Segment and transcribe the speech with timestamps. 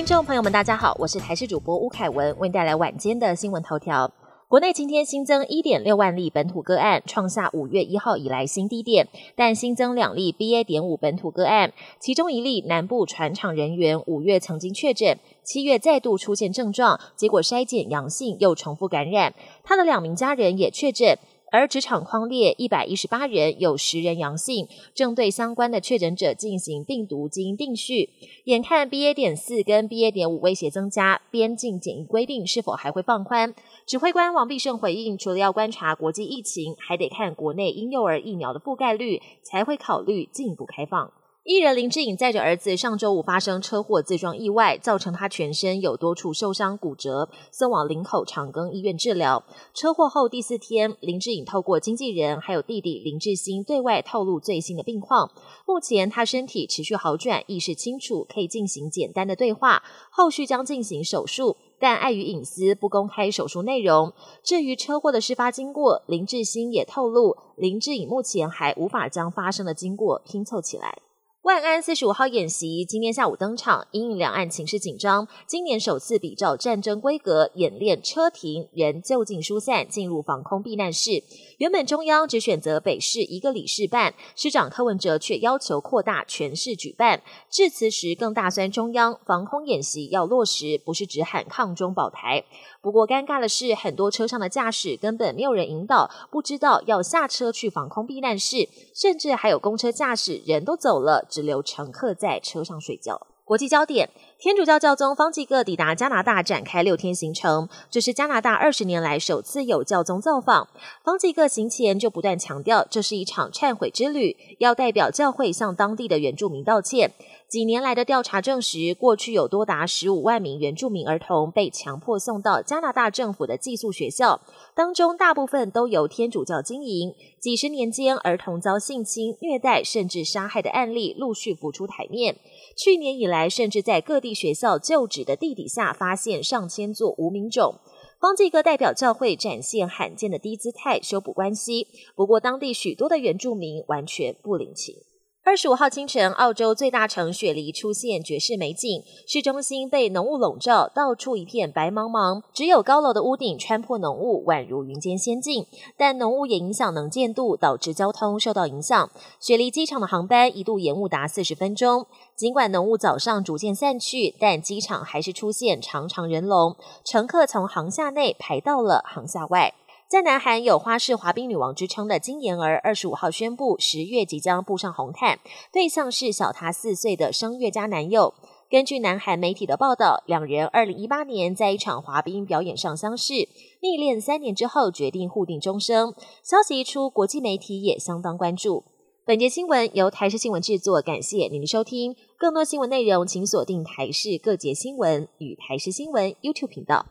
[0.00, 4.10] 听众朋友们，大家好，我是台视主播吴凯文，为您带来晚间的新闻头条。
[4.48, 9.06] 国内今天新增一点六万例本土个案，创下五月一号以来新低点，
[9.36, 10.64] 但新增两例 BA.
[10.64, 21.18] 点五本土个案，其中一例南部船厂人员五月曾经确诊，七月再度出现症状，结果筛检阳性又重复感染，他的两名家人也确诊。
[21.52, 28.10] 而职场框列一百一十八人，有十人阳性，正对相关的确诊者进行病毒基因定序。
[28.44, 29.12] 眼看 BA.
[29.12, 30.12] 点四跟 BA.
[30.12, 33.52] 点五威胁增加，边境检疫规定是否还会放宽？
[33.84, 41.12] 指挥官王必胜回应，除了要观察国际疫情，还得看国内婴幼儿疫苗的覆盖率，才会考虑进一步开放。
[41.42, 49.42] 艺人林志颖载着儿子上周五发生车祸自撞意外，造成他全身有多处受伤骨折，送往林口长庚医院治疗。
[49.72, 55.30] 车祸后第四天，林志颖透过经纪人还有弟弟林志兴对外透露最新的病况。
[55.66, 59.82] 目前他身体持续好转，意识清楚，可以进行简单的对话。
[60.10, 64.12] 后续将进行手术，但碍于隐私不公开手术内容。
[64.44, 70.98] 至于车祸的事发经过，林志兴也透露，林志颖目前还无法将发生的经过拼凑起来。
[71.42, 81.24] 万安四十五号演习今天下午登场，因两岸情势紧张，今年首次比照战争规格演练车停人就近疏散进入防空避难室。
[81.56, 87.22] 原本中央只选择北市一个理事办，市长柯文哲却要求扩大全市举办。
[87.50, 92.44] 致辞时更大酸中央防空演习要落实，不是只喊抗中保台。
[92.82, 101.26] 不过尴尬的是，很多车上的驾驶根本没有人引导，不知道要下车去防空避难室，甚至还有公车驾驶人都走了。
[101.42, 103.26] 留乘客在车上睡觉。
[103.44, 107.68] 国际焦点：天主教教宗方济各抵达加拿大，展开六天行程。
[107.90, 110.68] 这是加拿大二十年来首次有教宗造访。
[111.02, 117.12] 方济各行前就不断强调，这是一场忏悔之旅，要代表教会向当地的原住民道歉。
[117.50, 124.40] 几年来的调查证实，过去有多达十五万名原住民儿童被强迫送到加拿大政府的寄宿学校，
[124.72, 127.12] 当中大部分都由天主教经营。
[127.40, 132.36] 几十年间，儿童遭性侵、虐待甚至杀害的案例陆续浮出台面。
[132.76, 137.74] 去年以来，甚至在各地学校旧址的地底下发现上千座无名冢。
[138.20, 141.88] 方济各代表教会展现罕见的低姿态，修补关系。
[142.14, 144.94] 不过，当地许多的原住民完全不领情。
[145.42, 155.66] 二十五号清晨，澳洲最大城雪梨出现绝世美景，市中心被浓雾笼罩，到处一片白茫茫，只有高楼的屋顶穿破浓雾，宛如云间仙境。
[155.96, 159.10] 但浓雾也影响能见度，导致交通受到影响。
[159.40, 162.06] 雪梨机场的航班一度延误达四十分钟。
[162.36, 169.72] 尽管浓雾早上逐渐散去，但机场还是出现长长人龙，乘客从航厦内排到了航厦外。
[170.10, 175.38] 在南韩有花式滑冰女王之称的金妍儿，二十五号宣布十月即将步上红毯，
[175.72, 178.34] 对象是小她四岁的声乐家男友。
[178.68, 183.34] 根据南韩媒体的报道，两人二零一八年在一场滑冰表演上相识，
[183.80, 186.12] 历练三年之后决定互定终生。
[186.42, 188.82] 消息一出，国际媒体也相当关注。
[189.24, 192.16] 本节新闻由台视新闻制作，感谢您的收听。
[192.36, 197.06] 更多新闻内容，请锁定台视各节新闻与台视新闻 YouTube 频道。